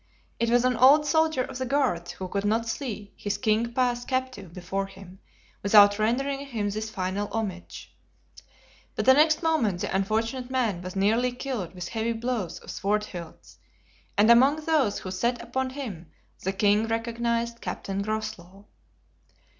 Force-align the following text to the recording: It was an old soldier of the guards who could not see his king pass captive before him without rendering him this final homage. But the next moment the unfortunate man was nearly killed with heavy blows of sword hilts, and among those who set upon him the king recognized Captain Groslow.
It 0.39 0.49
was 0.49 0.65
an 0.65 0.75
old 0.77 1.05
soldier 1.05 1.43
of 1.43 1.59
the 1.59 1.65
guards 1.67 2.13
who 2.13 2.27
could 2.27 2.43
not 2.43 2.67
see 2.67 3.13
his 3.15 3.37
king 3.37 3.71
pass 3.71 4.03
captive 4.03 4.51
before 4.51 4.87
him 4.87 5.19
without 5.61 5.99
rendering 5.99 6.43
him 6.47 6.71
this 6.71 6.89
final 6.89 7.27
homage. 7.27 7.95
But 8.95 9.05
the 9.05 9.13
next 9.13 9.43
moment 9.43 9.81
the 9.81 9.95
unfortunate 9.95 10.49
man 10.49 10.81
was 10.81 10.95
nearly 10.95 11.31
killed 11.31 11.75
with 11.75 11.89
heavy 11.89 12.13
blows 12.13 12.57
of 12.57 12.71
sword 12.71 13.03
hilts, 13.05 13.59
and 14.17 14.31
among 14.31 14.65
those 14.65 14.97
who 14.97 15.11
set 15.11 15.39
upon 15.39 15.69
him 15.69 16.09
the 16.41 16.51
king 16.51 16.87
recognized 16.87 17.61
Captain 17.61 18.01
Groslow. 18.01 18.65